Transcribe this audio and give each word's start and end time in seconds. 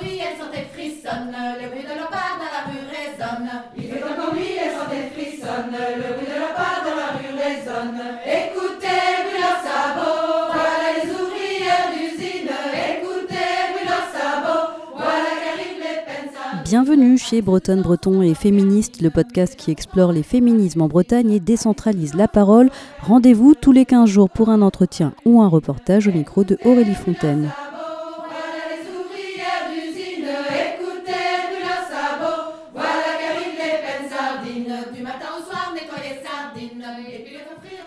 nuit, 0.00 0.18
elles 0.20 0.38
sont 0.38 0.52
et 0.52 0.66
frissonnent, 0.72 1.34
le 1.60 1.68
bruit 1.68 1.82
de 1.82 1.94
leur 1.94 2.08
pas 2.08 2.38
dans 2.38 2.50
la 2.50 2.62
rue 2.66 2.84
résonne. 2.88 3.50
Il 3.76 3.84
fait 3.84 4.02
encore 4.02 4.34
nuit, 4.34 4.56
elles 4.58 4.74
sont 4.74 4.90
et 4.90 5.10
frissonnent, 5.12 5.74
le 5.74 6.08
bruit 6.14 6.26
de 6.26 6.38
leur 6.38 6.54
pas 6.54 6.82
dans 6.84 6.96
la 6.96 7.10
rue 7.18 7.34
résonne. 7.34 8.00
Écoutez, 8.24 9.02
bruit 9.26 9.40
leurs 9.40 9.62
sabots, 9.62 10.52
voilà 10.52 10.86
les 10.96 11.10
ouvrières 11.10 11.88
d'usine. 11.92 12.50
Écoutez, 12.50 13.52
bruit 13.72 13.86
leurs 13.86 14.10
sabots, 14.14 14.66
voilà 14.96 15.30
qu'arrivent 15.42 15.82
les 15.82 16.00
peines. 16.06 16.64
Bienvenue 16.64 17.18
chez 17.18 17.42
Bretonne 17.42 17.82
Breton 17.82 18.22
et 18.22 18.34
Féministe, 18.34 19.00
le 19.02 19.10
podcast 19.10 19.56
qui 19.56 19.70
explore 19.70 20.12
les 20.12 20.22
féminismes 20.22 20.82
en 20.82 20.88
Bretagne 20.88 21.30
et 21.30 21.40
décentralise 21.40 22.14
la 22.14 22.28
parole. 22.28 22.70
Rendez-vous 23.02 23.54
tous 23.54 23.72
les 23.72 23.84
15 23.84 24.08
jours 24.08 24.30
pour 24.30 24.48
un 24.48 24.62
entretien 24.62 25.12
ou 25.24 25.42
un 25.42 25.48
reportage 25.48 26.08
au 26.08 26.12
micro 26.12 26.44
de 26.44 26.58
Aurélie 26.64 26.94
Fontaine. 26.94 27.50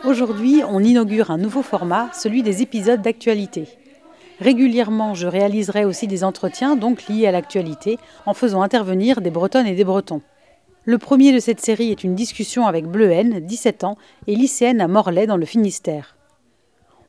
Aujourd'hui, 0.05 0.61
on 0.67 0.83
inaugure 0.83 1.31
un 1.31 1.37
nouveau 1.37 1.61
format, 1.61 2.09
celui 2.13 2.43
des 2.43 2.61
épisodes 2.61 3.01
d'actualité. 3.01 3.67
Régulièrement, 4.39 5.15
je 5.15 5.27
réaliserai 5.27 5.85
aussi 5.85 6.07
des 6.07 6.23
entretiens, 6.23 6.75
donc 6.75 7.07
liés 7.07 7.27
à 7.27 7.31
l'actualité, 7.31 7.97
en 8.25 8.33
faisant 8.33 8.61
intervenir 8.61 9.21
des 9.21 9.31
Bretonnes 9.31 9.65
et 9.65 9.75
des 9.75 9.83
Bretons. 9.83 10.21
Le 10.85 10.97
premier 10.97 11.33
de 11.33 11.39
cette 11.39 11.59
série 11.59 11.91
est 11.91 12.03
une 12.03 12.15
discussion 12.15 12.67
avec 12.67 12.85
Bleuhen, 12.85 13.39
17 13.39 13.83
ans, 13.83 13.97
et 14.27 14.35
lycéenne 14.35 14.79
à 14.79 14.87
Morlaix 14.87 15.27
dans 15.27 15.37
le 15.37 15.45
Finistère. 15.45 16.15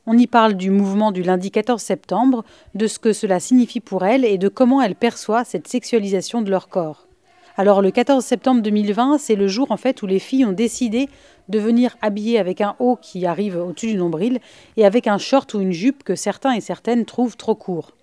On 0.07 0.17
y 0.17 0.27
parle 0.27 0.55
du 0.55 0.71
mouvement 0.71 1.13
du 1.13 1.23
lundi 1.23 1.51
14 1.51 1.83
septembre, 1.83 2.45
de 2.75 2.87
ce 2.87 2.99
que 2.99 3.13
cela 3.13 3.41
signifie 3.41 3.81
pour 3.81 4.07
elle 4.07 4.25
et 4.25 4.39
de 4.39 4.49
comment 4.49 4.81
elle 4.81 4.95
perçoit 4.95 5.45
cette 5.45 5.69
sexualisation 5.69 6.41
de 6.41 6.51
leur 6.51 6.69
corps. 6.69 7.08
Alors 7.61 7.83
le 7.83 7.91
14 7.91 8.25
septembre 8.25 8.63
2020, 8.63 9.19
c'est 9.19 9.35
le 9.35 9.49
jour 9.49 9.73
en 9.73 9.77
fait 9.77 10.03
où 10.03 10.07
les 10.07 10.21
filles 10.21 10.45
ont 10.45 10.53
décidé 10.53 11.09
de 11.49 11.59
venir 11.59 11.97
habillées 12.01 12.39
avec 12.39 12.61
un 12.61 12.77
haut 12.79 12.95
qui 12.95 13.27
arrive 13.27 13.57
au-dessus 13.57 13.89
du 13.89 13.97
nombril 13.97 14.39
et 14.77 14.87
avec 14.87 15.09
un 15.09 15.19
short 15.19 15.53
ou 15.55 15.61
une 15.61 15.73
jupe 15.73 16.05
que 16.05 16.15
certains 16.15 16.53
et 16.53 16.61
certaines 16.61 17.05
trouvent 17.05 17.37
trop 17.37 17.57
court. 17.57 17.97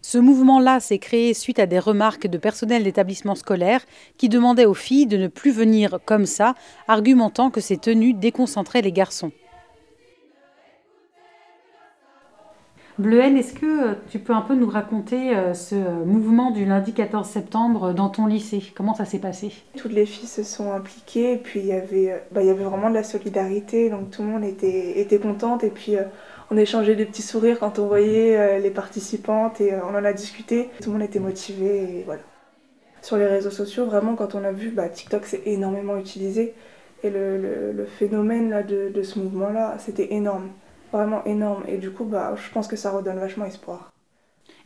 Ce 0.00 0.16
mouvement-là 0.16 0.80
s'est 0.80 0.98
créé 0.98 1.34
suite 1.34 1.58
à 1.58 1.66
des 1.66 1.78
remarques 1.78 2.28
de 2.28 2.38
personnel 2.38 2.82
d'établissements 2.82 3.34
scolaires 3.34 3.84
qui 4.16 4.30
demandaient 4.30 4.64
aux 4.64 4.72
filles 4.72 5.06
de 5.06 5.18
ne 5.18 5.28
plus 5.28 5.50
venir 5.50 5.98
comme 6.06 6.24
ça, 6.24 6.54
argumentant 6.86 7.50
que 7.50 7.60
ces 7.60 7.76
tenues 7.76 8.14
déconcentraient 8.14 8.80
les 8.80 8.92
garçons. 8.92 9.32
Bleuhen, 12.98 13.36
est-ce 13.36 13.54
que 13.54 13.94
tu 14.10 14.18
peux 14.18 14.32
un 14.32 14.40
peu 14.42 14.54
nous 14.56 14.68
raconter 14.68 15.36
euh, 15.36 15.54
ce 15.54 15.76
mouvement 15.76 16.50
du 16.50 16.64
lundi 16.64 16.92
14 16.92 17.28
septembre 17.28 17.92
dans 17.92 18.08
ton 18.08 18.26
lycée? 18.26 18.60
Comment 18.74 18.94
ça 18.94 19.04
s'est 19.04 19.20
passé? 19.20 19.52
Toutes 19.76 19.92
les 19.92 20.04
filles 20.04 20.26
se 20.28 20.42
sont 20.42 20.72
impliquées 20.72 21.34
et 21.34 21.36
puis 21.36 21.60
il 21.60 21.66
y 21.66 21.72
avait, 21.72 22.10
euh, 22.12 22.16
bah, 22.32 22.42
il 22.42 22.48
y 22.48 22.50
avait 22.50 22.64
vraiment 22.64 22.90
de 22.90 22.94
la 22.94 23.04
solidarité, 23.04 23.88
donc 23.88 24.10
tout 24.10 24.22
le 24.22 24.28
monde 24.28 24.44
était, 24.44 24.98
était 24.98 25.18
contente 25.20 25.62
et 25.62 25.70
puis 25.70 25.94
euh, 25.96 26.02
on 26.50 26.56
échangeait 26.56 26.96
des 26.96 27.06
petits 27.06 27.22
sourires 27.22 27.60
quand 27.60 27.78
on 27.78 27.86
voyait 27.86 28.36
euh, 28.36 28.58
les 28.58 28.70
participantes 28.70 29.60
et 29.60 29.74
euh, 29.74 29.80
on 29.88 29.94
en 29.94 30.04
a 30.04 30.12
discuté. 30.12 30.70
Tout 30.82 30.90
le 30.90 30.98
monde 30.98 31.06
était 31.06 31.20
motivé 31.20 32.02
voilà. 32.04 32.22
Sur 33.02 33.16
les 33.16 33.26
réseaux 33.26 33.50
sociaux, 33.50 33.86
vraiment 33.86 34.16
quand 34.16 34.34
on 34.34 34.44
a 34.44 34.52
vu, 34.52 34.70
bah, 34.70 34.88
TikTok 34.88 35.26
c'est 35.26 35.42
énormément 35.46 35.96
utilisé 35.98 36.54
et 37.04 37.10
le, 37.10 37.38
le- 37.38 37.72
le 37.72 37.86
phénomène 37.86 38.50
là, 38.50 38.62
de, 38.62 38.90
de 38.94 39.02
ce 39.02 39.18
mouvement-là, 39.20 39.76
c'était 39.78 40.12
énorme, 40.14 40.50
vraiment 40.92 41.24
énorme 41.24 41.64
et 41.68 41.78
du 41.78 41.90
coup 41.92 42.04
bah, 42.04 42.34
je 42.36 42.50
pense 42.52 42.68
que 42.68 42.76
ça 42.76 42.90
redonne 42.92 43.18
vachement 43.18 43.44
espoir. 43.46 43.90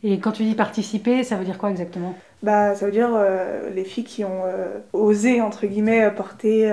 Et 0.03 0.19
quand 0.19 0.33
tu 0.33 0.43
dis 0.43 0.53
participer, 0.53 1.23
ça 1.23 1.35
veut 1.35 1.45
dire 1.45 1.57
quoi 1.57 1.71
exactement? 1.71 2.23
Bah, 2.41 2.75
ça 2.75 2.85
veut 2.85 2.91
dire 2.91 3.09
euh, 3.15 3.69
les 3.69 3.85
filles 3.85 4.03
qui 4.03 4.25
ont 4.25 4.43
euh, 4.45 4.79
osé, 4.91 5.39
entre 5.41 5.65
guillemets, 5.65 6.11
porter 6.13 6.71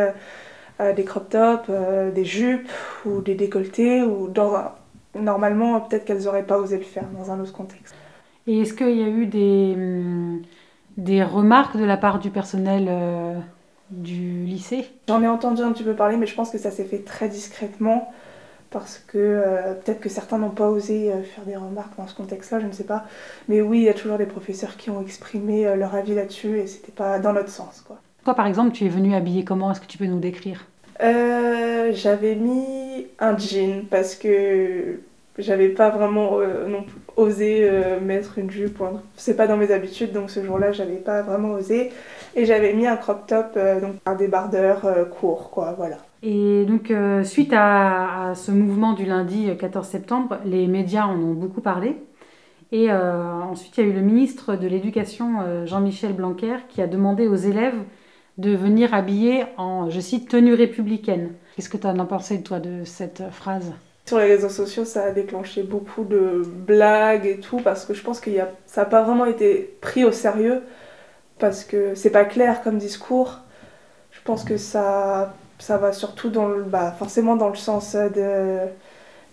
euh, 0.80 0.92
des 0.94 1.04
crop 1.04 1.28
tops, 1.30 1.70
des 2.14 2.25
jupes 2.25 2.70
ou 3.06 3.20
des 3.22 3.34
décolletés, 3.34 4.02
ou 4.02 4.28
dans 4.28 4.54
un- 4.56 4.75
normalement, 5.16 5.80
peut-être 5.82 6.04
qu'elles 6.06 6.25
n'auraient 6.25 6.46
pas 6.46 6.58
osé 6.58 6.78
le 6.78 6.84
faire 6.84 7.08
dans 7.10 7.30
un 7.30 7.41
autre 7.41 7.52
contexte. 7.52 7.96
Et 8.46 8.60
est-ce 8.60 8.75
qu'il 8.75 8.96
y 8.96 9.02
a 9.02 9.08
eu 9.08 9.26
des, 9.26 9.75
hum, 9.76 10.42
des 10.96 11.22
remarques 11.22 11.76
de 11.76 11.84
la 11.84 11.96
part 11.96 12.19
du 12.19 12.30
personnel 12.30 12.88
du 13.91 14.44
lycée? 14.44 14.86
J'en 15.08 15.22
ai 15.22 15.28
entendu 15.28 15.62
un 15.62 15.72
petit 15.72 15.82
peu 15.82 15.94
parler, 15.96 16.16
mais 16.16 16.26
je 16.26 16.34
pense 16.34 16.50
que 16.50 16.58
ça 16.58 16.70
s'est 16.70 16.84
fait 16.84 17.02
très 17.04 17.28
discrètement 17.28 18.12
parce 18.70 18.98
que 18.98 19.19
euh, 19.19 19.75
peut-être 19.75 20.00
que 20.00 20.08
certains 20.08 20.38
n'ont 20.38 20.50
pas 20.50 20.69
osé 20.69 21.12
euh, 21.12 21.22
faire 21.22 21.44
des 21.44 21.56
remarques 21.56 21.97
dans 21.97 22.06
ce 22.06 22.14
contexte-là, 22.14 22.60
je 22.60 22.66
ne 22.66 22.72
sais 22.72 22.84
pas. 22.84 23.04
Mais 23.48 23.60
oui, 23.60 23.78
il 23.78 23.84
y 23.84 23.88
a 23.88 23.94
toujours 23.94 24.19
des 24.19 24.26
professeurs 24.26 24.76
qui 24.76 24.91
ont 24.91 25.03
exprimé 25.03 25.66
euh, 25.66 25.76
leur 25.76 25.94
avis 25.94 26.14
là-dessus 26.14 26.58
et 26.58 26.66
c'était 26.66 26.92
pas 26.92 27.19
dans 27.19 27.32
notre 27.32 27.50
sens, 27.50 27.82
quoi. 27.86 27.98
Toi, 28.25 28.34
par 28.34 28.47
exemple, 28.47 28.72
tu 28.72 28.84
es 28.84 28.88
venu 28.88 29.14
habillé 29.14 29.44
comment? 29.44 29.72
Est-ce 29.72 29.81
que 29.81 29.86
tu 29.86 29.98
peux 29.98 30.04
nous 30.04 30.20
décrire? 30.20 30.66
Euh, 31.03 31.92
j'avais 31.94 32.34
mis 32.34 33.06
un 33.19 33.36
jean 33.38 33.86
parce 33.88 34.14
que 34.14 35.00
j'avais 35.40 35.68
pas 35.68 35.90
vraiment 35.90 36.38
euh, 36.40 36.68
osé 37.16 37.60
euh, 37.68 38.00
mettre 38.00 38.38
une 38.38 38.50
jupe. 38.50 38.80
un- 38.80 39.02
C'est 39.16 39.36
pas 39.36 39.46
dans 39.46 39.56
mes 39.56 39.70
habitudes, 39.72 40.12
donc 40.12 40.30
ce 40.30 40.44
jour-là, 40.44 40.72
j'avais 40.72 40.96
pas 40.96 41.22
vraiment 41.22 41.52
osé. 41.52 41.90
Et 42.36 42.44
j'avais 42.44 42.72
mis 42.74 42.86
un 42.86 42.96
crop 42.96 43.26
top, 43.26 43.52
euh, 43.56 43.80
donc 43.80 43.94
un 44.06 44.14
débardeur 44.14 44.82
court, 45.10 45.50
quoi, 45.50 45.74
voilà. 45.76 45.96
Et 46.22 46.64
donc, 46.66 46.92
suite 47.24 47.52
à, 47.56 48.32
ce 48.34 48.50
mouvement 48.50 48.92
du 48.92 49.04
lundi 49.06 49.48
euh, 49.50 49.54
14 49.54 49.86
septembre, 49.86 50.38
les 50.44 50.66
médias 50.66 51.06
en 51.06 51.14
ont 51.16 51.34
beaucoup 51.34 51.60
parlé. 51.60 51.96
Et 52.72 52.92
ensuite, 52.92 53.76
il 53.78 53.84
y 53.84 53.86
a 53.88 53.90
eu 53.90 53.92
le 53.92 54.00
ministre 54.00 54.54
de 54.54 54.68
l'Éducation, 54.68 55.66
Jean-Michel 55.66 56.12
Blanquer, 56.12 56.54
qui 56.68 56.80
a 56.80 56.86
demandé 56.86 57.26
aux 57.26 57.34
élèves 57.34 57.74
de 58.38 58.54
venir 58.54 58.94
habillés 58.94 59.44
en, 59.56 59.90
je 59.90 59.98
cite, 59.98 60.28
tenue 60.28 60.54
républicaine. 60.54 61.32
Qu'est-ce 61.56 61.68
que 61.68 61.76
tu 61.76 61.86
en 61.88 61.98
as 61.98 62.04
pensé, 62.04 62.42
toi, 62.42 62.60
de 62.60 62.84
cette 62.84 63.24
phrase? 63.32 63.72
Sur 64.10 64.19
les 64.19 64.26
réseaux 64.26 64.48
sociaux, 64.48 64.84
ça 64.84 65.04
a 65.04 65.10
déclenché 65.12 65.62
beaucoup 65.62 66.03
de 66.03 66.43
blagues 66.44 67.26
et 67.26 67.38
tout, 67.38 67.59
parce 67.59 67.84
que 67.84 67.94
je 67.94 68.03
pense 68.03 68.19
que 68.19 68.28
ça 68.66 68.81
n'a 68.81 68.84
pas 68.84 69.04
vraiment 69.04 69.25
été 69.25 69.76
pris 69.81 70.04
au 70.04 70.10
sérieux, 70.10 70.62
parce 71.38 71.62
que 71.62 71.94
c'est 71.94 72.10
pas 72.10 72.25
clair 72.25 72.60
comme 72.65 72.76
discours. 72.76 73.38
Je 74.10 74.19
pense 74.25 74.43
que 74.43 74.56
ça, 74.56 75.32
ça 75.60 75.78
va 75.78 75.93
surtout 75.93 76.28
dans 76.28 76.49
le, 76.49 76.65
bah, 76.65 76.93
forcément 76.99 77.37
dans 77.37 77.50
le 77.50 77.54
sens 77.54 77.94
de, 77.94 78.59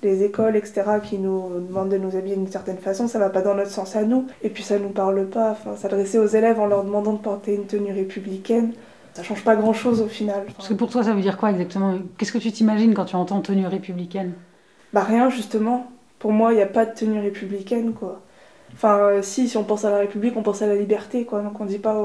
des 0.03 0.23
écoles, 0.23 0.55
etc., 0.55 0.83
qui 1.03 1.17
nous 1.17 1.59
demandent 1.59 1.89
de 1.89 1.97
nous 1.97 2.15
habiller 2.15 2.35
d'une 2.35 2.45
certaine 2.45 2.77
façon, 2.77 3.07
ça 3.07 3.17
va 3.17 3.31
pas 3.31 3.41
dans 3.41 3.55
notre 3.55 3.71
sens 3.71 3.95
à 3.95 4.03
nous. 4.03 4.27
Et 4.43 4.51
puis 4.51 4.61
ça 4.61 4.77
nous 4.77 4.89
parle 4.89 5.25
pas, 5.25 5.53
enfin, 5.53 5.75
s'adresser 5.75 6.19
aux 6.19 6.27
élèves 6.27 6.59
en 6.59 6.67
leur 6.67 6.83
demandant 6.83 7.13
de 7.13 7.17
porter 7.17 7.55
une 7.55 7.65
tenue 7.65 7.93
républicaine, 7.93 8.73
ça 9.15 9.23
change 9.23 9.43
pas 9.43 9.55
grand-chose 9.55 10.01
au 10.01 10.07
final. 10.07 10.45
Parce 10.55 10.69
que 10.69 10.75
pour 10.75 10.91
toi, 10.91 11.01
ça 11.01 11.15
veut 11.15 11.21
dire 11.21 11.35
quoi 11.35 11.49
exactement? 11.49 11.97
Qu'est-ce 12.19 12.31
que 12.31 12.37
tu 12.37 12.51
t'imagines 12.51 12.93
quand 12.93 13.05
tu 13.05 13.15
entends 13.15 13.41
tenue 13.41 13.65
républicaine? 13.65 14.33
Bah 14.93 15.03
rien 15.03 15.29
justement. 15.29 15.91
Pour 16.19 16.31
moi, 16.31 16.51
il 16.53 16.55
n'y 16.55 16.61
a 16.61 16.67
pas 16.67 16.85
de 16.85 16.93
tenue 16.93 17.19
républicaine 17.19 17.93
quoi. 17.93 18.21
Enfin 18.73 18.97
euh, 18.97 19.21
si, 19.21 19.47
si 19.47 19.57
on 19.57 19.63
pense 19.63 19.85
à 19.85 19.91
la 19.91 19.97
République, 19.99 20.35
on 20.35 20.43
pense 20.43 20.61
à 20.61 20.67
la 20.67 20.75
liberté 20.75 21.25
quoi. 21.25 21.41
Donc 21.41 21.59
on 21.59 21.65
dit 21.65 21.79
pas 21.79 21.97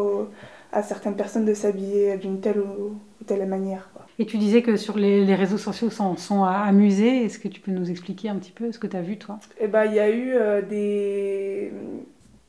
à 0.72 0.82
certaines 0.82 1.16
personnes 1.16 1.44
de 1.44 1.54
s'habiller 1.54 2.16
d'une 2.16 2.40
telle 2.40 2.60
ou, 2.60 2.98
ou 3.20 3.24
telle 3.26 3.46
manière 3.46 3.90
quoi. 3.92 4.06
Et 4.18 4.26
tu 4.26 4.38
disais 4.38 4.62
que 4.62 4.76
sur 4.76 4.98
les, 4.98 5.24
les 5.24 5.34
réseaux 5.34 5.58
sociaux 5.58 5.90
sont, 5.90 6.16
sont 6.16 6.44
amusés. 6.44 7.24
Est-ce 7.24 7.38
que 7.38 7.48
tu 7.48 7.60
peux 7.60 7.72
nous 7.72 7.90
expliquer 7.90 8.28
un 8.28 8.36
petit 8.36 8.52
peu 8.52 8.70
ce 8.72 8.78
que 8.78 8.86
tu 8.86 8.96
as 8.96 9.02
vu, 9.02 9.18
toi? 9.18 9.38
Et 9.58 9.66
bah 9.68 9.86
il 9.86 9.94
y 9.94 10.00
a 10.00 10.10
eu 10.10 10.32
euh, 10.34 10.62
des 10.62 11.72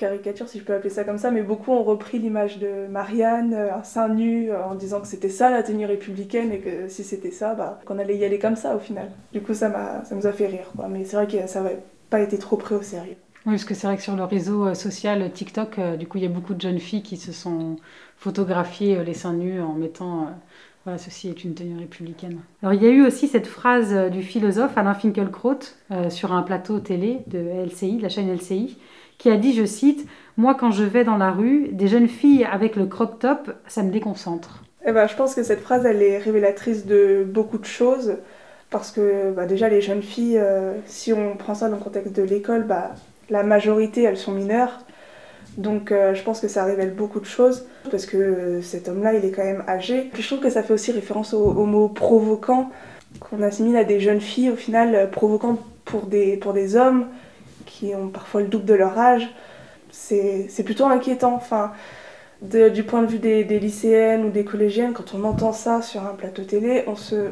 caricatures 0.03 0.49
si 0.49 0.59
je 0.59 0.63
peux 0.65 0.73
appeler 0.73 0.89
ça 0.89 1.05
comme 1.05 1.17
ça, 1.17 1.31
mais 1.31 1.41
beaucoup 1.41 1.71
ont 1.71 1.83
repris 1.83 2.19
l'image 2.19 2.59
de 2.59 2.87
Marianne, 2.89 3.53
euh, 3.53 3.73
un 3.73 3.83
sein 3.83 4.09
nu, 4.09 4.51
euh, 4.51 4.61
en 4.65 4.75
disant 4.75 4.99
que 4.99 5.07
c'était 5.07 5.29
ça 5.29 5.49
la 5.49 5.63
tenue 5.63 5.85
républicaine 5.85 6.51
et 6.51 6.59
que 6.59 6.89
si 6.89 7.05
c'était 7.05 7.31
ça, 7.31 7.55
bah 7.55 7.79
qu'on 7.85 7.99
allait 7.99 8.17
y 8.17 8.25
aller 8.25 8.37
comme 8.37 8.57
ça 8.57 8.75
au 8.75 8.79
final. 8.79 9.09
Du 9.31 9.41
coup 9.41 9.53
ça 9.53 9.69
m'a, 9.69 10.03
ça 10.03 10.15
nous 10.15 10.27
a 10.27 10.33
fait 10.33 10.47
rire 10.47 10.69
quoi. 10.75 10.87
Mais 10.89 11.05
c'est 11.05 11.15
vrai 11.15 11.27
que 11.27 11.47
ça 11.47 11.61
n'avait 11.61 11.79
pas 12.09 12.19
été 12.19 12.37
trop 12.37 12.57
pris 12.57 12.75
au 12.75 12.81
sérieux. 12.81 13.15
Oui, 13.45 13.53
parce 13.53 13.65
que 13.65 13.73
c'est 13.73 13.87
vrai 13.87 13.95
que 13.95 14.03
sur 14.03 14.15
le 14.15 14.25
réseau 14.25 14.67
euh, 14.67 14.73
social 14.73 15.31
TikTok, 15.31 15.79
du 15.97 16.07
coup, 16.07 16.17
il 16.17 16.23
y 16.23 16.27
a 16.27 16.29
beaucoup 16.29 16.53
de 16.53 16.61
jeunes 16.61 16.79
filles 16.79 17.03
qui 17.03 17.17
se 17.17 17.31
sont 17.31 17.77
photographiées 18.17 19.03
les 19.03 19.13
seins 19.13 19.33
nus 19.33 19.61
en 19.61 19.73
mettant 19.73 20.27
voilà, 20.85 20.97
ceci 20.97 21.29
est 21.29 21.45
une 21.45 21.53
tenue 21.53 21.79
républicaine. 21.79 22.39
Alors, 22.61 22.73
il 22.73 22.83
y 22.83 22.85
a 22.85 22.89
eu 22.89 23.05
aussi 23.05 23.29
cette 23.29 23.47
phrase 23.47 23.93
du 24.11 24.21
philosophe 24.21 24.77
Alain 24.77 24.93
Finkielkraut 24.93 25.59
sur 26.09 26.33
un 26.33 26.41
plateau 26.41 26.79
télé 26.79 27.19
de 27.27 27.39
LCI, 27.65 27.97
de 27.97 28.01
la 28.01 28.09
chaîne 28.09 28.33
LCI, 28.33 28.77
qui 29.17 29.29
a 29.29 29.37
dit, 29.37 29.53
je 29.53 29.65
cite, 29.65 30.07
Moi, 30.37 30.55
quand 30.55 30.71
je 30.71 30.83
vais 30.83 31.03
dans 31.03 31.17
la 31.17 31.31
rue, 31.31 31.69
des 31.71 31.87
jeunes 31.87 32.07
filles 32.07 32.45
avec 32.49 32.75
le 32.75 32.85
crop 32.85 33.19
top, 33.19 33.51
ça 33.67 33.83
me 33.83 33.91
déconcentre. 33.91 34.63
Eh 34.85 34.91
ben, 34.91 35.07
je 35.07 35.15
pense 35.15 35.35
que 35.35 35.43
cette 35.43 35.61
phrase, 35.61 35.85
elle 35.85 36.01
est 36.01 36.17
révélatrice 36.17 36.85
de 36.85 37.25
beaucoup 37.25 37.57
de 37.57 37.65
choses. 37.65 38.17
Parce 38.73 38.91
que 38.91 39.31
bah, 39.31 39.45
déjà, 39.45 39.69
les 39.69 39.81
jeunes 39.81 40.01
filles, 40.01 40.39
euh, 40.39 40.73
si 40.87 41.13
on 41.13 41.37
prend 41.37 41.53
ça 41.53 41.69
dans 41.69 41.75
le 41.75 41.81
contexte 41.83 42.15
de 42.15 42.23
l'école, 42.23 42.63
bah, 42.63 42.91
la 43.29 43.43
majorité, 43.43 44.01
elles 44.01 44.17
sont 44.17 44.31
mineures. 44.31 44.79
Donc 45.57 45.91
euh, 45.91 46.15
je 46.15 46.23
pense 46.23 46.39
que 46.39 46.47
ça 46.47 46.65
révèle 46.65 46.95
beaucoup 46.95 47.19
de 47.19 47.25
choses. 47.25 47.67
Parce 47.91 48.07
que 48.07 48.17
euh, 48.17 48.61
cet 48.63 48.89
homme-là, 48.89 49.13
il 49.13 49.23
est 49.25 49.31
quand 49.31 49.43
même 49.43 49.63
âgé. 49.67 50.09
Je 50.17 50.25
trouve 50.25 50.39
que 50.39 50.49
ça 50.49 50.63
fait 50.63 50.73
aussi 50.73 50.91
référence 50.91 51.35
au, 51.35 51.43
au 51.43 51.65
mot 51.65 51.87
provoquant, 51.87 52.71
qu'on 53.19 53.43
assimile 53.43 53.77
à 53.77 53.83
des 53.83 53.99
jeunes 53.99 54.21
filles, 54.21 54.49
au 54.49 54.55
final, 54.55 55.11
provoquant 55.11 55.59
pour 55.85 56.07
des, 56.07 56.37
pour 56.37 56.53
des 56.53 56.75
hommes 56.75 57.05
qui 57.73 57.95
ont 57.95 58.09
parfois 58.09 58.41
le 58.41 58.47
double 58.47 58.65
de 58.65 58.73
leur 58.73 58.97
âge. 58.97 59.27
c'est 59.91 60.63
plutôt 60.63 60.85
inquiétant. 60.85 61.33
Enfin, 61.35 61.71
du 62.41 62.83
point 62.83 63.01
de 63.01 63.07
vue 63.07 63.19
des, 63.19 63.59
lycéennes 63.59 64.25
ou 64.25 64.29
des 64.29 64.45
collégiennes, 64.45 64.93
quand 64.93 65.13
on 65.13 65.23
entend 65.23 65.53
ça 65.53 65.81
sur 65.81 66.05
un 66.05 66.13
plateau 66.13 66.43
télé, 66.43 66.83
on 66.87 66.95
se, 66.95 67.31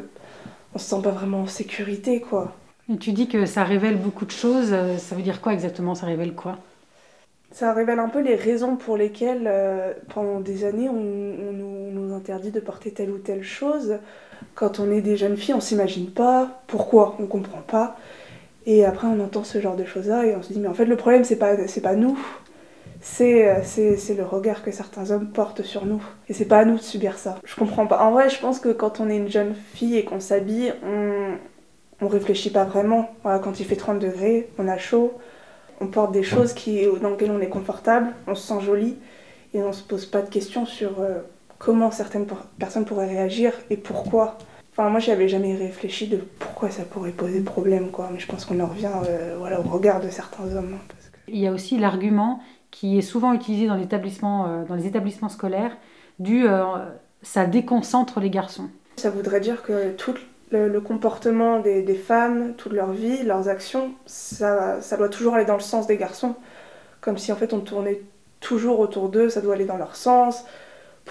on 0.74 0.78
se 0.78 0.88
sent 0.88 1.02
pas 1.02 1.10
vraiment 1.10 1.42
en 1.42 1.46
sécurité, 1.46 2.20
quoi. 2.20 2.52
Et 2.92 2.96
tu 2.96 3.12
dis 3.12 3.28
que 3.28 3.46
ça 3.46 3.62
révèle 3.62 3.96
beaucoup 3.96 4.24
de 4.24 4.32
choses. 4.32 4.74
Ça 4.98 5.14
veut 5.14 5.22
dire 5.22 5.40
quoi 5.40 5.52
exactement? 5.52 5.94
Ça 5.94 6.06
révèle 6.06 6.34
quoi? 6.34 6.58
Ça 7.52 7.72
révèle 7.72 7.98
un 7.98 8.08
peu 8.08 8.20
les 8.20 8.34
raisons 8.34 8.76
pour 8.76 8.96
lesquelles, 8.96 9.44
euh, 9.46 9.92
pendant 10.12 10.40
des 10.40 10.64
années, 10.64 10.88
on, 10.88 10.94
nous, 10.94 11.90
nous, 11.92 12.14
interdit 12.14 12.50
de 12.50 12.60
porter 12.60 12.90
telle 12.90 13.10
ou 13.10 13.18
telle 13.18 13.44
chose. 13.44 13.98
Quand 14.54 14.80
on 14.80 14.90
est 14.90 15.02
des 15.02 15.16
jeunes 15.16 15.36
filles, 15.36 15.54
on 15.54 15.60
s'imagine 15.60 16.10
pas 16.10 16.62
pourquoi, 16.66 17.14
on 17.20 17.26
comprend 17.26 17.60
pas. 17.60 17.96
Et 18.66 18.84
après, 18.84 19.06
on 19.08 19.18
entend 19.20 19.44
ce 19.44 19.60
genre 19.60 19.76
de 19.76 19.84
choses-là 19.84 20.26
et 20.26 20.36
on 20.36 20.42
se 20.42 20.52
dit, 20.52 20.60
mais 20.60 20.68
en 20.68 20.74
fait, 20.74 20.84
le 20.84 20.96
problème, 20.96 21.24
c'est 21.24 21.36
pas, 21.36 21.66
c'est 21.66 21.80
pas 21.80 21.94
nous, 21.94 22.18
euh, 23.20 23.60
c'est, 23.62 23.96
c'est, 23.96 24.14
le 24.14 24.24
regard 24.24 24.62
que 24.62 24.70
certains 24.70 25.10
hommes 25.10 25.28
portent 25.28 25.62
sur 25.62 25.84
nous. 25.84 26.02
Et 26.28 26.34
c'est 26.34 26.44
pas 26.44 26.58
à 26.58 26.64
nous 26.64 26.76
de 26.76 26.82
subir 26.82 27.18
ça. 27.18 27.38
Je 27.44 27.56
comprends 27.56 27.86
pas. 27.86 28.02
En 28.04 28.12
vrai, 28.12 28.30
je 28.30 28.38
pense 28.38 28.60
que 28.60 28.68
quand 28.68 29.00
on 29.00 29.10
est 29.10 29.16
une 29.16 29.28
jeune 29.28 29.54
fille 29.74 29.96
et 29.96 30.04
qu'on 30.04 30.20
s'habille, 30.20 30.72
on, 30.84 31.36
on 32.00 32.08
réfléchit 32.08 32.50
pas 32.50 32.64
vraiment. 32.64 33.10
Quand 33.24 33.58
il 33.60 33.66
fait 33.66 33.76
30 33.76 33.98
degrés, 33.98 34.48
on 34.58 34.68
a 34.68 34.78
chaud, 34.78 35.12
on 35.80 35.88
porte 35.88 36.12
des 36.12 36.22
choses 36.22 36.52
qui, 36.52 36.86
dans 37.00 37.10
lesquelles 37.10 37.32
on 37.32 37.40
est 37.40 37.48
confortable, 37.48 38.08
on 38.26 38.34
se 38.34 38.46
sent 38.46 38.60
jolie 38.64 38.96
et 39.52 39.62
on 39.62 39.72
se 39.72 39.82
pose 39.82 40.06
pas 40.06 40.22
de 40.22 40.30
questions 40.30 40.64
sur 40.64 41.00
euh, 41.00 41.18
comment 41.58 41.90
certaines 41.90 42.26
personnes 42.58 42.84
pourraient 42.84 43.08
réagir 43.08 43.52
et 43.70 43.76
pourquoi. 43.76 44.38
Enfin, 44.72 44.88
moi, 44.88 45.00
j'y 45.00 45.10
avais 45.10 45.28
jamais 45.28 45.54
réfléchi 45.54 46.08
de 46.08 46.16
pourquoi 46.38 46.70
ça 46.70 46.84
pourrait 46.84 47.10
poser 47.10 47.40
problème, 47.40 47.90
quoi. 47.90 48.08
Mais 48.10 48.18
je 48.18 48.26
pense 48.26 48.46
qu'on 48.46 48.58
en 48.60 48.66
revient 48.66 48.90
euh, 49.06 49.36
voilà, 49.38 49.60
au 49.60 49.64
regard 49.64 50.00
de 50.00 50.08
certains 50.08 50.44
hommes. 50.56 50.74
Hein, 50.74 50.94
Il 51.28 51.38
y 51.38 51.46
a 51.46 51.52
aussi 51.52 51.78
l'argument 51.78 52.40
qui 52.70 52.96
est 52.96 53.02
souvent 53.02 53.34
utilisé 53.34 53.66
dans, 53.66 53.76
euh, 53.76 54.64
dans 54.64 54.74
les 54.74 54.86
établissements 54.86 55.28
scolaires 55.28 55.76
du 56.18 56.48
euh, 56.48 56.64
ça 57.20 57.44
déconcentre 57.44 58.18
les 58.18 58.30
garçons. 58.30 58.70
Ça 58.96 59.10
voudrait 59.10 59.40
dire 59.40 59.62
que 59.62 59.92
tout 59.92 60.14
le, 60.50 60.80
comportement 60.80 61.60
des, 61.60 61.82
des, 61.82 61.94
femmes, 61.94 62.54
toute 62.56 62.72
leur 62.72 62.92
vie, 62.92 63.22
leurs 63.24 63.48
actions, 63.48 63.92
ça, 64.06 64.80
ça 64.80 64.96
doit 64.96 65.08
toujours 65.08 65.34
aller 65.34 65.44
dans 65.44 65.54
le 65.54 65.60
sens 65.60 65.86
des 65.86 65.98
garçons. 65.98 66.34
Comme 67.02 67.18
si 67.18 67.30
en 67.30 67.36
fait 67.36 67.52
on 67.52 67.60
tournait 67.60 68.00
toujours 68.40 68.80
autour 68.80 69.10
d'eux, 69.10 69.28
ça 69.28 69.42
doit 69.42 69.54
aller 69.54 69.66
dans 69.66 69.76
leur 69.76 69.96
sens 69.96 70.44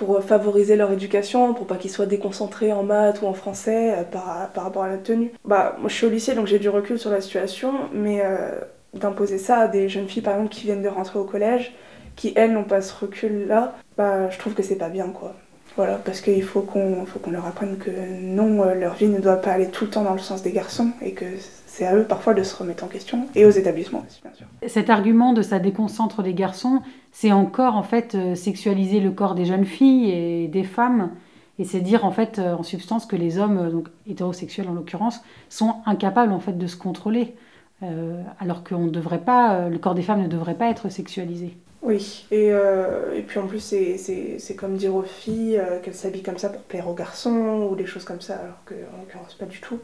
pour 0.01 0.17
euh, 0.17 0.21
favoriser 0.21 0.75
leur 0.75 0.91
éducation, 0.91 1.53
pour 1.53 1.67
pas 1.67 1.75
qu'ils 1.75 1.91
soient 1.91 2.07
déconcentrés 2.07 2.73
en 2.73 2.81
maths 2.81 3.21
ou 3.21 3.27
en 3.27 3.33
français 3.33 3.93
euh, 3.93 4.03
par, 4.03 4.49
par, 4.51 4.63
rapport 4.63 4.81
à 4.81 4.89
la 4.89 4.97
tenue. 4.97 5.31
Bah, 5.45 5.75
moi 5.79 5.89
je 5.89 5.93
suis 5.93 6.07
au 6.07 6.09
lycée 6.09 6.33
donc 6.33 6.47
j'ai 6.47 6.57
du 6.57 6.69
recul 6.69 6.97
sur 6.97 7.11
la 7.11 7.21
situation, 7.21 7.71
mais 7.93 8.21
euh, 8.25 8.61
d'imposer 8.95 9.37
ça 9.37 9.57
à 9.57 9.67
des 9.67 9.89
jeunes 9.89 10.07
filles 10.07 10.23
par 10.23 10.33
exemple 10.33 10.51
qui 10.51 10.63
viennent 10.63 10.81
de 10.81 10.87
rentrer 10.87 11.19
au 11.19 11.23
collège, 11.23 11.75
qui 12.15 12.33
elles 12.35 12.51
n'ont 12.51 12.63
pas 12.63 12.81
ce 12.81 12.95
recul 12.99 13.45
là, 13.47 13.75
bah 13.95 14.27
je 14.31 14.39
trouve 14.39 14.55
que 14.55 14.63
c'est 14.63 14.75
pas 14.75 14.89
bien 14.89 15.09
quoi. 15.09 15.35
Voilà, 15.77 15.95
parce 15.95 16.21
qu'il 16.21 16.43
faut 16.43 16.61
qu'on 16.61 17.05
leur 17.31 17.45
apprenne 17.45 17.77
que 17.77 17.91
non, 18.21 18.63
leur 18.73 18.95
vie 18.95 19.07
ne 19.07 19.19
doit 19.19 19.37
pas 19.37 19.51
aller 19.51 19.69
tout 19.69 19.85
le 19.85 19.89
temps 19.89 20.03
dans 20.03 20.13
le 20.13 20.19
sens 20.19 20.41
des 20.41 20.51
garçons 20.51 20.91
et 21.01 21.13
que 21.13 21.25
c'est 21.65 21.85
à 21.85 21.95
eux 21.95 22.03
parfois 22.03 22.33
de 22.33 22.43
se 22.43 22.53
remettre 22.55 22.83
en 22.83 22.87
question 22.87 23.27
et 23.33 23.45
aux 23.45 23.51
établissements 23.51 24.03
aussi, 24.05 24.21
bien 24.21 24.33
sûr. 24.33 24.45
Cet 24.67 24.89
argument 24.89 25.31
de 25.31 25.41
ça 25.41 25.59
déconcentre 25.59 26.21
les 26.21 26.33
garçons, 26.33 26.81
c'est 27.13 27.31
encore 27.31 27.77
en 27.77 27.83
fait 27.83 28.15
euh, 28.15 28.35
sexualiser 28.35 28.99
le 28.99 29.11
corps 29.11 29.35
des 29.35 29.45
jeunes 29.45 29.65
filles 29.65 30.11
et 30.11 30.47
des 30.49 30.63
femmes. 30.63 31.11
Et 31.59 31.63
c'est 31.63 31.79
dire 31.79 32.03
en 32.03 32.11
fait 32.11 32.39
euh, 32.39 32.55
en 32.55 32.63
substance 32.63 33.05
que 33.05 33.15
les 33.15 33.37
hommes, 33.37 33.71
donc 33.71 33.87
hétérosexuels 34.05 34.67
en 34.67 34.73
l'occurrence, 34.73 35.21
sont 35.47 35.75
incapables 35.85 36.33
en 36.33 36.41
fait 36.41 36.57
de 36.57 36.67
se 36.67 36.75
contrôler, 36.75 37.35
euh, 37.83 38.21
alors 38.39 38.65
qu'on 38.65 38.87
devrait 38.87 39.23
pas, 39.23 39.69
le 39.69 39.77
corps 39.77 39.95
des 39.95 40.01
femmes 40.01 40.21
ne 40.21 40.27
devrait 40.27 40.55
pas 40.55 40.69
être 40.69 40.89
sexualisé. 40.89 41.55
Oui, 41.81 42.25
et, 42.31 42.47
et 42.49 43.21
puis 43.27 43.39
en 43.39 43.47
plus 43.47 43.59
c'est 43.59 44.55
comme 44.55 44.77
dire 44.77 44.95
aux 44.95 45.01
filles 45.01 45.59
qu'elles 45.83 45.95
s'habillent 45.95 46.21
comme 46.21 46.37
ça 46.37 46.49
pour 46.49 46.61
plaire 46.61 46.87
aux 46.87 46.93
garçons 46.93 47.67
ou 47.71 47.75
des 47.75 47.87
choses 47.87 48.05
comme 48.05 48.21
ça, 48.21 48.35
alors 48.35 48.63
qu'en 48.65 48.97
l'occurrence 48.99 49.33
pas 49.33 49.45
du 49.45 49.59
tout. 49.59 49.79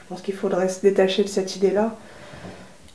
Je 0.00 0.04
pense 0.08 0.22
qu'il 0.22 0.34
faudrait 0.34 0.68
se 0.68 0.82
détacher 0.82 1.22
de 1.24 1.28
cette 1.28 1.56
idée-là. 1.56 1.96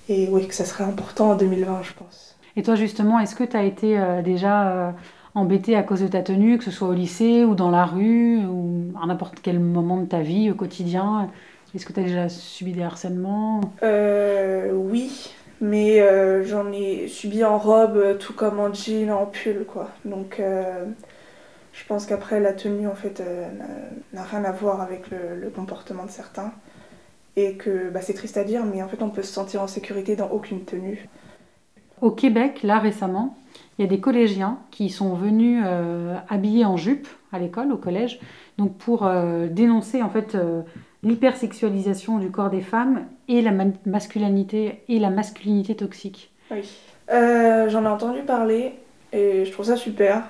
Et 0.10 0.28
oui, 0.30 0.48
que 0.48 0.54
ça 0.56 0.66
serait 0.66 0.84
important 0.84 1.32
en 1.32 1.36
2020, 1.36 1.84
je 1.84 1.94
pense. 1.94 2.36
Et 2.56 2.64
toi, 2.64 2.76
justement, 2.76 3.20
est-ce 3.20 3.36
que 3.36 3.44
tu 3.44 3.56
as 3.56 3.64
été 3.64 3.98
euh, 4.00 4.22
déjà 4.22 4.72
euh, 4.90 4.92
embêtée 5.36 5.76
à 5.76 5.84
cause 5.84 6.02
de 6.02 6.08
ta 6.08 6.22
tenue, 6.22 6.58
que 6.58 6.64
ce 6.64 6.72
soit 6.72 6.88
au 6.90 6.94
lycée 6.94 7.46
ou 7.46 7.56
dans 7.56 7.70
la 7.70 7.86
rue, 7.86 8.40
ou 8.46 8.92
à 9.02 9.06
n'importe 9.08 9.40
quel 9.42 9.60
moment 9.60 9.98
de 9.98 10.06
ta 10.06 10.22
vie, 10.22 10.52
au 10.52 10.56
quotidien? 10.56 11.30
Est-ce 11.74 11.86
que 11.86 11.94
tu 11.94 12.00
as 12.02 12.04
déjà 12.04 12.28
subi 12.30 12.74
des 12.74 12.82
harcèlements? 12.82 13.62
Euh, 13.84 14.72
Oui, 14.74 15.34
mais 15.62 16.04
j'en 16.46 16.72
ai 16.72 17.08
subi 17.08 17.44
en 17.44 17.58
robe, 17.58 18.18
tout 18.18 18.34
comme 18.34 18.60
en 18.60 18.74
jean, 18.74 19.12
en 19.12 19.26
pull, 19.26 19.66
quoi. 19.66 19.90
Donc, 20.06 20.42
je 21.74 21.86
pense 21.88 22.06
qu'après, 22.06 22.40
la 22.40 22.54
tenue, 22.54 22.88
en 22.88 22.96
fait, 22.96 23.24
n'a 24.14 24.24
rien 24.24 24.44
à 24.44 24.52
voir 24.52 24.82
avec 24.82 25.06
le 25.12 25.50
comportement 25.50 26.06
de 26.06 26.12
certains 26.12 26.52
et 27.36 27.56
que 27.56 27.90
bah, 27.90 28.02
c'est 28.02 28.14
triste 28.14 28.38
à 28.38 28.44
dire, 28.44 28.64
mais 28.66 28.82
en 28.84 28.88
fait 28.88 29.02
on 29.02 29.10
peut 29.10 29.24
se 29.24 29.32
sentir 29.32 29.62
en 29.62 29.68
sécurité 29.68 30.16
dans 30.16 30.30
aucune 30.30 30.64
tenue. 30.64 31.08
Au 32.02 32.12
Québec, 32.12 32.64
là 32.64 32.80
récemment, 32.80 33.38
il 33.78 33.84
y 33.84 33.86
a 33.86 33.88
des 33.88 34.00
collégiens 34.00 34.60
qui 34.72 34.90
sont 34.90 35.14
venus 35.14 35.64
euh, 35.66 36.18
habillés 36.30 36.66
en 36.66 36.78
jupe 36.78 37.08
à 37.32 37.40
l'école, 37.40 37.72
au 37.72 37.78
collège, 37.78 38.20
donc 38.58 38.78
pour 38.78 39.06
euh, 39.06 39.48
dénoncer 39.48 40.02
en 40.02 40.10
fait 40.10 40.36
euh, 40.36 40.62
l'hypersexualisation 41.04 42.18
du 42.18 42.32
corps 42.32 42.50
des 42.50 42.62
femmes 42.62 43.06
et 43.28 43.42
la 43.42 43.52
masculinité 43.86 44.84
et 44.88 45.00
la 45.00 45.10
masculinité 45.10 45.76
toxique. 45.76 46.32
Oui, 46.52 46.62
j'en 47.10 47.84
ai 47.84 47.88
entendu 47.88 48.22
parler 48.22 48.74
et 49.14 49.46
je 49.46 49.52
trouve 49.52 49.66
ça 49.66 49.76
super. 49.76 50.24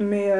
Mais 0.00 0.32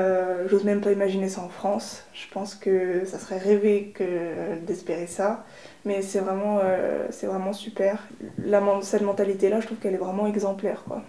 j'ose 0.47 0.63
même 0.63 0.81
pas 0.81 0.93
imaginer 0.93 1.29
ça 1.29 1.43
en 1.43 1.49
France. 1.49 2.05
Je 2.13 2.27
pense 2.33 2.55
que 2.55 3.05
ça 3.05 3.19
serait 3.19 3.39
rêvé 3.39 3.93
que 3.93 4.57
d'espérer 4.65 5.09
ça. 5.09 5.45
Mais 5.85 6.03
c'est 6.03 6.21
vraiment, 6.21 6.61
euh, 6.63 7.07
c'est 7.11 7.27
vraiment 7.27 7.53
super. 7.53 8.07
La, 8.45 8.63
cette 8.83 9.03
mentalité-là, 9.03 9.61
je 9.61 9.67
trouve 9.67 9.79
qu'elle 9.79 9.95
est 9.95 9.99
vraiment 9.99 10.27
exemplaire. 10.27 10.83
Quoi. 10.87 11.03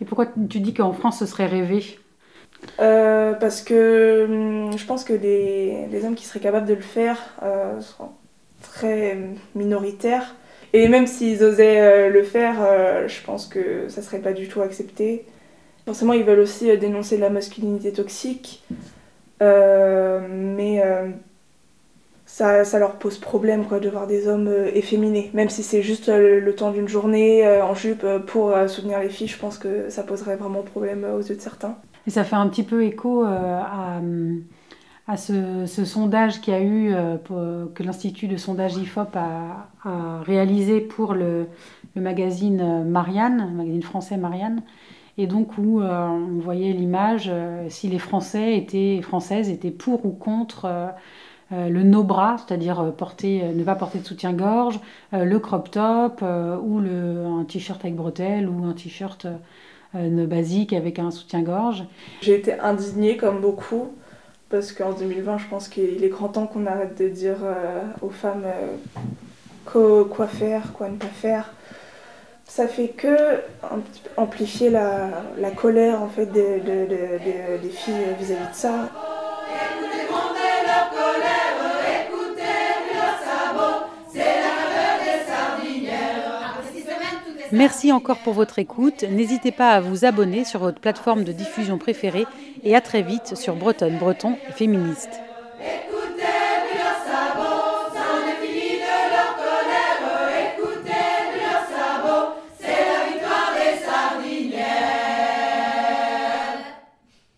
Et 0.00 0.04
pourquoi 0.04 0.26
tu 0.26 0.60
dis 0.60 0.74
qu'en 0.74 0.92
France, 0.92 1.18
ce 1.20 1.26
serait 1.26 1.46
rêvé 1.46 1.98
euh, 2.80 3.32
Parce 3.34 3.62
que 3.62 4.24
hum, 4.24 4.78
je 4.78 4.84
pense 4.86 5.04
que 5.04 5.12
les, 5.12 6.04
hommes 6.04 6.14
qui 6.14 6.24
seraient 6.24 6.40
capables 6.40 6.66
de 6.66 6.74
le 6.74 6.80
faire 6.80 7.18
euh, 7.42 7.80
sont 7.80 8.10
très 8.62 9.18
minoritaires. 9.54 10.34
Et 10.72 10.88
même 10.88 11.06
s'ils 11.06 11.44
osaient 11.44 12.10
le 12.10 12.22
faire, 12.24 12.56
je 13.06 13.22
pense 13.22 13.46
que 13.46 13.88
ça 13.88 14.02
serait 14.02 14.18
pas 14.18 14.32
du 14.32 14.48
tout 14.48 14.60
accepté. 14.60 15.24
Forcément, 15.84 16.14
ils 16.14 16.24
veulent 16.24 16.40
aussi 16.40 16.76
dénoncer 16.78 17.16
la 17.16 17.30
masculinité 17.30 17.92
toxique. 17.92 18.64
mais 19.40 20.82
ça, 22.34 22.64
ça, 22.64 22.80
leur 22.80 22.96
pose 22.96 23.18
problème 23.18 23.64
quoi, 23.64 23.78
de 23.78 23.88
voir 23.88 24.08
des 24.08 24.26
hommes 24.26 24.48
euh, 24.48 24.68
efféminés. 24.74 25.30
Même 25.34 25.48
si 25.48 25.62
c'est 25.62 25.82
juste 25.82 26.08
euh, 26.08 26.40
le 26.40 26.54
temps 26.54 26.72
d'une 26.72 26.88
journée 26.88 27.46
euh, 27.46 27.64
en 27.64 27.76
jupe 27.76 28.04
pour 28.26 28.52
soutenir 28.66 28.98
les 28.98 29.08
filles, 29.08 29.28
je 29.28 29.38
pense 29.38 29.56
que 29.56 29.88
ça 29.88 30.02
poserait 30.02 30.34
vraiment 30.34 30.62
problème 30.62 31.04
aux 31.04 31.20
yeux 31.20 31.36
de 31.36 31.40
certains. 31.40 31.76
Et 32.06 32.10
ça 32.10 32.24
fait 32.24 32.36
un 32.36 32.48
petit 32.48 32.62
peu 32.62 32.84
écho 32.84 33.22
à, 33.24 34.00
à 35.06 35.16
ce, 35.16 35.66
ce, 35.66 35.84
sondage 35.84 36.40
qui 36.40 36.52
a 36.52 36.62
eu, 36.62 36.94
que 37.74 37.82
l'Institut 37.82 38.28
de 38.28 38.36
sondage 38.36 38.76
IFOP 38.76 39.16
a, 39.16 39.68
réalisé 40.22 40.80
pour 40.80 41.14
le, 41.14 41.46
le, 41.94 42.02
magazine 42.02 42.84
Marianne, 42.84 43.48
le 43.50 43.56
magazine 43.56 43.82
français 43.82 44.16
Marianne. 44.16 44.62
Et 45.16 45.26
donc 45.26 45.56
où 45.56 45.80
on 45.80 46.40
voyait 46.40 46.72
l'image, 46.72 47.30
si 47.68 47.88
les 47.88 47.98
Français 47.98 48.58
étaient, 48.58 49.00
Françaises 49.02 49.48
étaient 49.48 49.70
pour 49.70 50.04
ou 50.04 50.10
contre 50.10 50.92
euh, 51.52 51.68
le 51.68 51.82
no-bras, 51.82 52.36
c'est-à-dire 52.38 52.80
euh, 52.80 52.90
porter, 52.90 53.42
euh, 53.42 53.52
ne 53.52 53.62
pas 53.64 53.74
porter 53.74 53.98
de 53.98 54.06
soutien-gorge, 54.06 54.80
le 55.12 55.38
crop 55.38 55.70
top 55.70 56.22
ou 56.22 56.80
le, 56.80 57.26
un 57.26 57.44
t-shirt 57.44 57.84
avec 57.84 57.96
bretelles 57.96 58.48
ou 58.48 58.64
un 58.64 58.72
t-shirt 58.72 59.26
basique 59.94 60.72
avec 60.72 60.98
un 60.98 61.10
soutien-gorge. 61.10 61.84
J'ai 62.20 62.34
été 62.34 62.52
indignée 62.58 63.16
comme 63.16 63.40
beaucoup 63.40 63.94
parce 64.50 64.72
qu'en 64.72 64.92
2020, 64.92 65.38
je 65.38 65.48
pense 65.48 65.68
qu'il 65.68 66.04
est 66.04 66.08
grand 66.08 66.28
temps 66.28 66.46
qu'on 66.46 66.66
arrête 66.66 66.96
de 67.00 67.08
dire 67.08 67.38
aux 68.02 68.10
femmes 68.10 68.44
quoi 69.64 70.26
faire, 70.26 70.72
quoi 70.72 70.88
ne 70.88 70.96
pas 70.96 71.06
faire. 71.06 71.52
Ça 72.46 72.68
fait 72.68 72.88
que 72.88 73.40
amplifier 74.16 74.70
la, 74.70 75.50
colère 75.56 76.02
en 76.02 76.08
fait 76.08 76.26
des, 76.26 76.60
des 76.60 77.68
filles 77.70 77.94
vis-à-vis 78.18 78.50
de 78.50 78.54
ça. 78.54 78.90
Merci 87.54 87.92
encore 87.92 88.18
pour 88.18 88.32
votre 88.32 88.58
écoute. 88.58 89.04
N'hésitez 89.08 89.52
pas 89.52 89.70
à 89.70 89.80
vous 89.80 90.04
abonner 90.04 90.44
sur 90.44 90.58
votre 90.58 90.80
plateforme 90.80 91.22
de 91.22 91.30
diffusion 91.30 91.78
préférée 91.78 92.26
et 92.64 92.74
à 92.74 92.80
très 92.80 93.02
vite 93.02 93.36
sur 93.36 93.54
Bretonne, 93.54 93.96
Breton 93.96 94.36
et 94.48 94.52
Féministe. 94.52 95.20